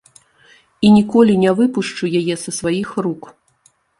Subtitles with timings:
[0.87, 3.23] І ніколі не выпушчу яе са сваіх рук.